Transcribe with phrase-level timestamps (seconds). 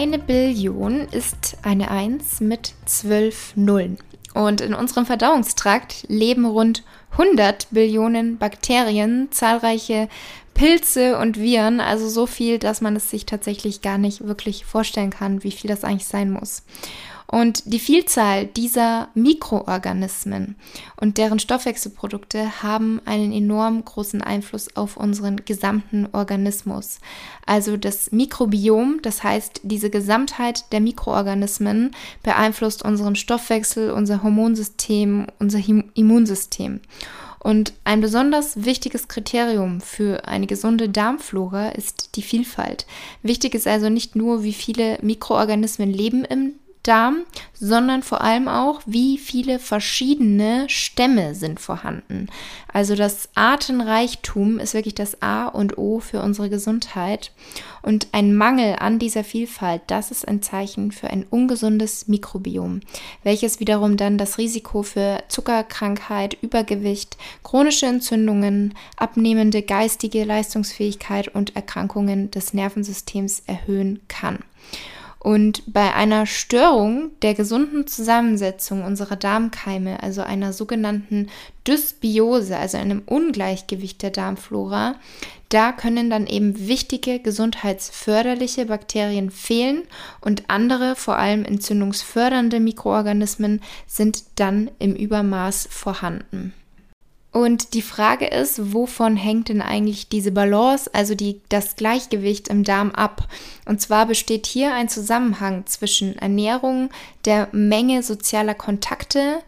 [0.00, 3.98] Eine Billion ist eine 1 mit 12 Nullen.
[4.32, 10.08] Und in unserem Verdauungstrakt leben rund 100 Billionen Bakterien, zahlreiche
[10.54, 15.10] Pilze und Viren, also so viel, dass man es sich tatsächlich gar nicht wirklich vorstellen
[15.10, 16.62] kann, wie viel das eigentlich sein muss.
[17.30, 20.56] Und die Vielzahl dieser Mikroorganismen
[21.00, 26.98] und deren Stoffwechselprodukte haben einen enorm großen Einfluss auf unseren gesamten Organismus.
[27.46, 31.92] Also das Mikrobiom, das heißt diese Gesamtheit der Mikroorganismen
[32.24, 35.60] beeinflusst unseren Stoffwechsel, unser Hormonsystem, unser
[35.94, 36.80] Immunsystem.
[37.38, 42.86] Und ein besonders wichtiges Kriterium für eine gesunde Darmflora ist die Vielfalt.
[43.22, 48.80] Wichtig ist also nicht nur, wie viele Mikroorganismen leben im Darm, sondern vor allem auch,
[48.86, 52.28] wie viele verschiedene Stämme sind vorhanden.
[52.72, 57.32] Also das Artenreichtum ist wirklich das A und O für unsere Gesundheit.
[57.82, 62.80] Und ein Mangel an dieser Vielfalt, das ist ein Zeichen für ein ungesundes Mikrobiom,
[63.24, 72.30] welches wiederum dann das Risiko für Zuckerkrankheit, Übergewicht, chronische Entzündungen, abnehmende geistige Leistungsfähigkeit und Erkrankungen
[72.30, 74.40] des Nervensystems erhöhen kann.
[75.22, 81.28] Und bei einer Störung der gesunden Zusammensetzung unserer Darmkeime, also einer sogenannten
[81.68, 84.94] Dysbiose, also einem Ungleichgewicht der Darmflora,
[85.50, 89.82] da können dann eben wichtige gesundheitsförderliche Bakterien fehlen
[90.22, 96.54] und andere, vor allem entzündungsfördernde Mikroorganismen, sind dann im Übermaß vorhanden.
[97.32, 102.64] Und die Frage ist, wovon hängt denn eigentlich diese Balance, also die, das Gleichgewicht im
[102.64, 103.28] Darm ab?
[103.66, 106.90] Und zwar besteht hier ein Zusammenhang zwischen Ernährung,
[107.24, 109.38] der Menge sozialer Kontakte,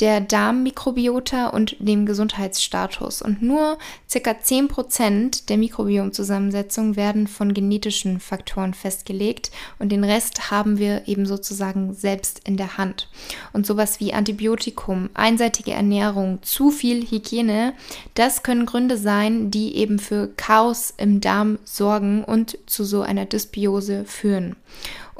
[0.00, 3.22] der Darmmikrobiota und dem Gesundheitsstatus.
[3.22, 3.78] Und nur
[4.10, 4.30] ca.
[4.30, 11.94] 10% der Mikrobiomzusammensetzung werden von genetischen Faktoren festgelegt und den Rest haben wir eben sozusagen
[11.94, 13.08] selbst in der Hand.
[13.52, 17.74] Und sowas wie Antibiotikum, einseitige Ernährung, zu viel Hygiene,
[18.14, 23.26] das können Gründe sein, die eben für Chaos im Darm sorgen und zu so einer
[23.26, 24.56] Dysbiose führen.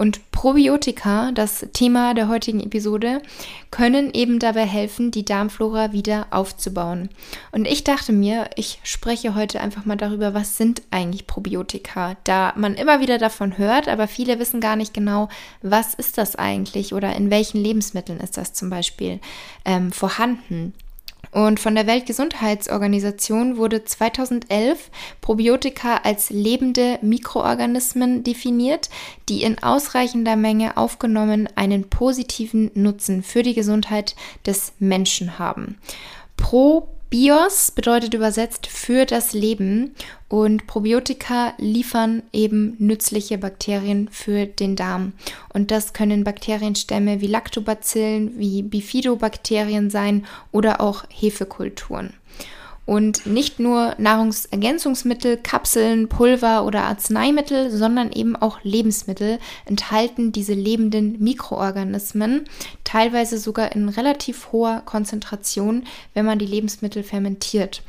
[0.00, 3.20] Und Probiotika, das Thema der heutigen Episode,
[3.70, 7.10] können eben dabei helfen, die Darmflora wieder aufzubauen.
[7.52, 12.54] Und ich dachte mir, ich spreche heute einfach mal darüber, was sind eigentlich Probiotika, da
[12.56, 15.28] man immer wieder davon hört, aber viele wissen gar nicht genau,
[15.60, 19.20] was ist das eigentlich oder in welchen Lebensmitteln ist das zum Beispiel
[19.66, 20.72] ähm, vorhanden.
[21.32, 28.90] Und von der Weltgesundheitsorganisation wurde 2011 Probiotika als lebende Mikroorganismen definiert,
[29.28, 35.78] die in ausreichender Menge aufgenommen einen positiven Nutzen für die Gesundheit des Menschen haben.
[36.36, 39.96] Pro Bios bedeutet übersetzt für das Leben
[40.28, 45.14] und Probiotika liefern eben nützliche Bakterien für den Darm.
[45.52, 52.14] Und das können Bakterienstämme wie Lactobacillen, wie Bifidobakterien sein oder auch Hefekulturen.
[52.90, 61.22] Und nicht nur Nahrungsergänzungsmittel, Kapseln, Pulver oder Arzneimittel, sondern eben auch Lebensmittel enthalten diese lebenden
[61.22, 62.46] Mikroorganismen,
[62.82, 65.84] teilweise sogar in relativ hoher Konzentration,
[66.14, 67.84] wenn man die Lebensmittel fermentiert.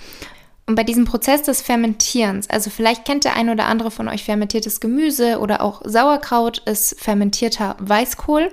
[0.68, 4.24] Und bei diesem Prozess des Fermentierens, also vielleicht kennt der ein oder andere von euch
[4.24, 8.50] fermentiertes Gemüse oder auch Sauerkraut, ist fermentierter Weißkohl.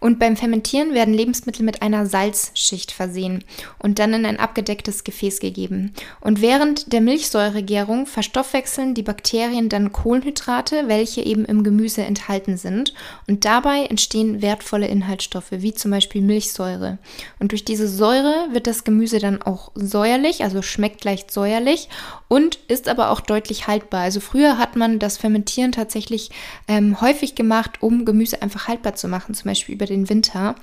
[0.00, 3.44] Und beim Fermentieren werden Lebensmittel mit einer Salzschicht versehen
[3.78, 5.94] und dann in ein abgedecktes Gefäß gegeben.
[6.20, 12.92] Und während der Milchsäuregärung verstoffwechseln die Bakterien dann Kohlenhydrate, welche eben im Gemüse enthalten sind.
[13.28, 16.98] Und dabei entstehen wertvolle Inhaltsstoffe, wie zum Beispiel Milchsäure.
[17.38, 21.88] Und durch diese Säure wird das Gemüse dann auch säuerlich, also schmeckt leicht säuerlich säuerlich
[22.28, 24.02] und ist aber auch deutlich haltbar.
[24.02, 26.30] Also früher hat man das Fermentieren tatsächlich
[26.68, 30.54] ähm, häufig gemacht, um Gemüse einfach haltbar zu machen, zum Beispiel über den Winter.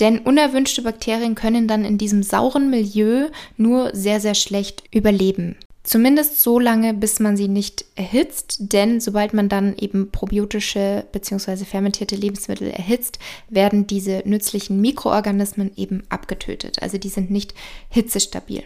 [0.00, 5.56] Denn unerwünschte Bakterien können dann in diesem sauren Milieu nur sehr, sehr schlecht überleben.
[5.86, 11.66] Zumindest so lange, bis man sie nicht erhitzt, denn sobald man dann eben probiotische bzw.
[11.66, 13.18] fermentierte Lebensmittel erhitzt,
[13.50, 16.82] werden diese nützlichen Mikroorganismen eben abgetötet.
[16.82, 17.52] Also die sind nicht
[17.90, 18.62] hitzestabil.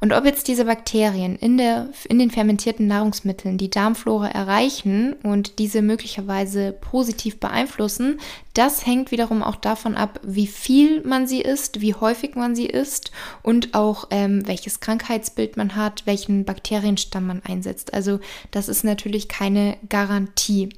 [0.00, 5.58] Und ob jetzt diese Bakterien in, der, in den fermentierten Nahrungsmitteln die Darmflora erreichen und
[5.58, 8.20] diese möglicherweise positiv beeinflussen,
[8.54, 12.66] das hängt wiederum auch davon ab, wie viel man sie isst, wie häufig man sie
[12.66, 13.10] isst
[13.42, 17.92] und auch ähm, welches Krankheitsbild man hat, welchen Bakterienstamm man einsetzt.
[17.92, 18.20] Also
[18.50, 20.70] das ist natürlich keine Garantie.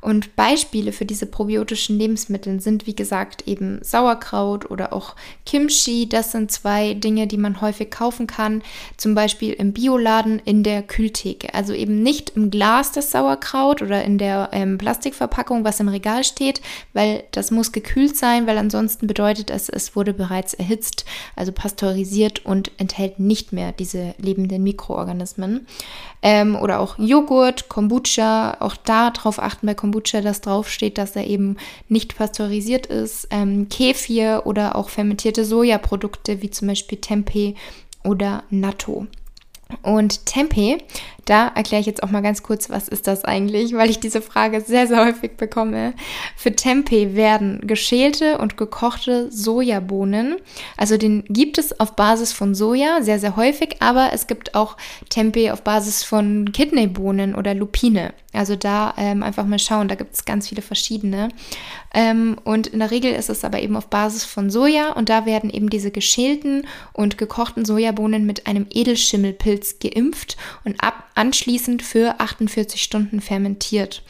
[0.00, 6.08] Und Beispiele für diese probiotischen Lebensmittel sind, wie gesagt, eben Sauerkraut oder auch Kimchi.
[6.08, 8.62] Das sind zwei Dinge, die man häufig kaufen kann.
[8.96, 11.52] Zum Beispiel im Bioladen in der Kühltheke.
[11.52, 16.24] Also eben nicht im Glas das Sauerkraut oder in der ähm, Plastikverpackung, was im Regal
[16.24, 16.60] steht,
[16.92, 21.04] weil das muss gekühlt sein, weil ansonsten bedeutet es, es wurde bereits erhitzt,
[21.36, 25.17] also pasteurisiert und enthält nicht mehr diese lebenden Mikroorganismen.
[26.22, 31.26] Ähm, oder auch Joghurt, Kombucha, auch da drauf achten bei Kombucha, dass draufsteht, dass er
[31.26, 31.56] eben
[31.88, 33.28] nicht pasteurisiert ist.
[33.30, 37.54] Ähm, Kefir oder auch fermentierte Sojaprodukte wie zum Beispiel Tempeh
[38.04, 39.06] oder Natto.
[39.82, 40.78] Und Tempeh
[41.28, 44.22] da erkläre ich jetzt auch mal ganz kurz, was ist das eigentlich, weil ich diese
[44.22, 45.94] Frage sehr, sehr häufig bekomme.
[46.36, 50.36] Für Tempeh werden geschälte und gekochte Sojabohnen,
[50.76, 54.76] also den gibt es auf Basis von Soja sehr, sehr häufig, aber es gibt auch
[55.08, 58.12] Tempeh auf Basis von Kidneybohnen oder Lupine.
[58.32, 61.30] Also da ähm, einfach mal schauen, da gibt es ganz viele verschiedene.
[61.94, 65.24] Ähm, und in der Regel ist es aber eben auf Basis von Soja und da
[65.24, 72.20] werden eben diese geschälten und gekochten Sojabohnen mit einem Edelschimmelpilz geimpft und ab anschließend für
[72.20, 74.02] 48 Stunden fermentiert.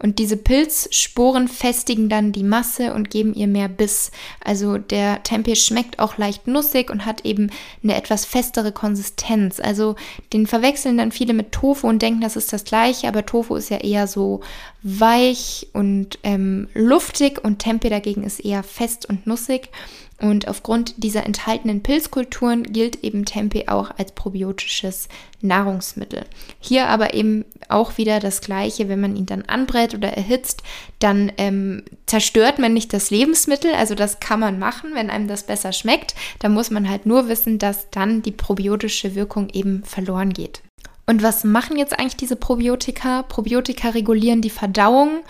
[0.00, 4.10] Und diese Pilzsporen festigen dann die Masse und geben ihr mehr Biss.
[4.44, 7.50] Also der Tempeh schmeckt auch leicht nussig und hat eben
[7.82, 9.60] eine etwas festere Konsistenz.
[9.60, 9.94] Also
[10.32, 13.70] den verwechseln dann viele mit Tofu und denken, das ist das gleiche, aber Tofu ist
[13.70, 14.40] ja eher so
[14.88, 19.70] weich und ähm, luftig und Tempeh dagegen ist eher fest und nussig.
[20.18, 25.08] Und aufgrund dieser enthaltenen Pilzkulturen gilt eben Tempeh auch als probiotisches
[25.42, 26.24] Nahrungsmittel.
[26.60, 30.62] Hier aber eben auch wieder das Gleiche, wenn man ihn dann anbrät oder erhitzt,
[31.00, 33.74] dann ähm, zerstört man nicht das Lebensmittel.
[33.74, 36.14] Also das kann man machen, wenn einem das besser schmeckt.
[36.38, 40.62] Da muss man halt nur wissen, dass dann die probiotische Wirkung eben verloren geht.
[41.06, 43.22] Und was machen jetzt eigentlich diese Probiotika?
[43.22, 45.20] Probiotika regulieren die Verdauung,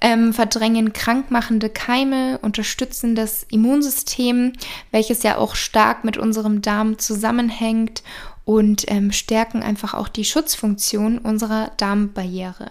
[0.00, 4.52] ähm, verdrängen krankmachende Keime, unterstützen das Immunsystem,
[4.92, 8.04] welches ja auch stark mit unserem Darm zusammenhängt
[8.44, 12.70] und ähm, stärken einfach auch die Schutzfunktion unserer Darmbarriere.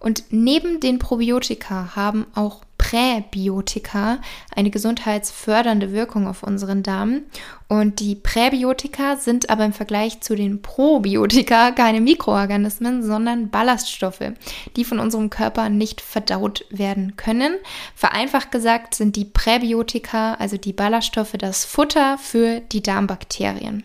[0.00, 2.62] Und neben den Probiotika haben auch
[2.92, 4.18] Präbiotika
[4.54, 7.22] eine gesundheitsfördernde Wirkung auf unseren Darm.
[7.66, 14.32] Und die Präbiotika sind aber im Vergleich zu den Probiotika keine Mikroorganismen, sondern Ballaststoffe,
[14.76, 17.54] die von unserem Körper nicht verdaut werden können.
[17.94, 23.84] Vereinfacht gesagt sind die Präbiotika, also die Ballaststoffe, das Futter für die Darmbakterien.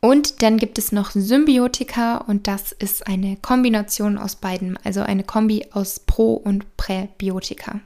[0.00, 5.24] Und dann gibt es noch Symbiotika und das ist eine Kombination aus beiden, also eine
[5.24, 7.80] Kombi aus Pro- und Präbiotika.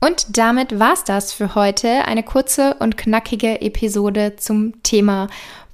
[0.00, 2.04] Und damit war's das für heute.
[2.06, 5.28] Eine kurze und knackige Episode zum Thema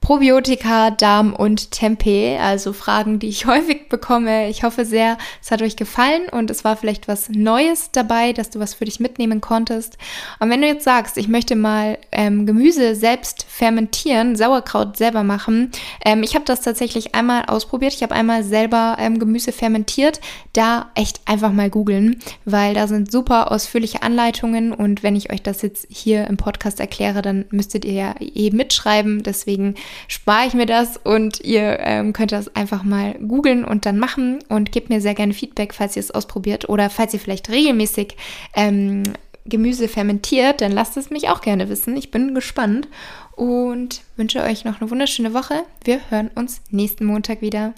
[0.05, 4.51] Probiotika, Darm und Tempeh, also Fragen, die ich häufig bekomme.
[4.51, 8.51] Ich hoffe sehr, es hat euch gefallen und es war vielleicht was Neues dabei, dass
[8.51, 9.97] du was für dich mitnehmen konntest.
[10.41, 15.71] Und wenn du jetzt sagst, ich möchte mal ähm, Gemüse selbst fermentieren, Sauerkraut selber machen,
[16.05, 17.95] ähm, ich habe das tatsächlich einmal ausprobiert.
[17.95, 20.21] Ich habe einmal selber ähm, Gemüse fermentiert.
[20.53, 25.43] Da echt einfach mal googeln, weil da sind super ausführliche Anleitungen und wenn ich euch
[25.43, 29.23] das jetzt hier im Podcast erkläre, dann müsstet ihr ja eh mitschreiben.
[29.23, 29.77] Deswegen
[30.08, 34.38] spare ich mir das und ihr ähm, könnt das einfach mal googeln und dann machen
[34.49, 38.17] und gebt mir sehr gerne Feedback, falls ihr es ausprobiert oder falls ihr vielleicht regelmäßig
[38.55, 39.02] ähm,
[39.46, 41.96] Gemüse fermentiert, dann lasst es mich auch gerne wissen.
[41.96, 42.89] Ich bin gespannt
[43.36, 45.65] und wünsche euch noch eine wunderschöne Woche.
[45.84, 47.74] Wir hören uns nächsten Montag wieder.